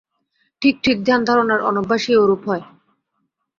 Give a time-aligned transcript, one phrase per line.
[0.61, 2.63] ঠিকঠিক ধ্যানধারণার অনভ্যাসেই ওরূপ হয়।